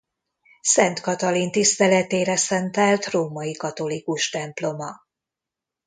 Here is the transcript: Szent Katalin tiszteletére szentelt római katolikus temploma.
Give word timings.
Szent 0.61 0.99
Katalin 1.01 1.51
tiszteletére 1.51 2.35
szentelt 2.35 3.05
római 3.05 3.53
katolikus 3.53 4.29
temploma. 4.29 5.01